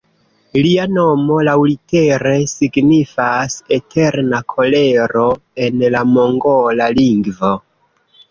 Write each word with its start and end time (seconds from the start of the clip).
Lia 0.65 0.85
nomo 0.91 1.35
laŭlitere 1.47 2.31
signifas 2.53 3.57
"Eterna 3.77 4.41
Kolero" 4.55 5.27
en 5.67 5.83
la 5.97 6.01
mongola 6.15 6.89
lingvo. 7.01 7.53